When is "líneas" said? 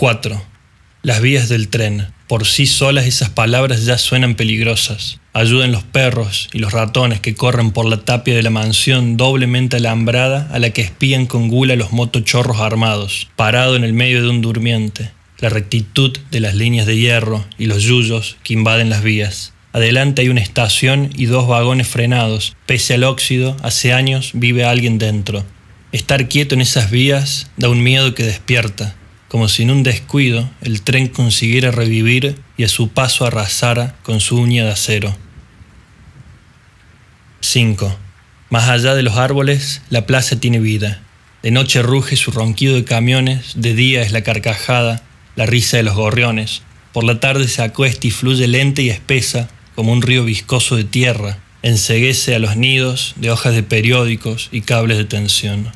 16.54-16.86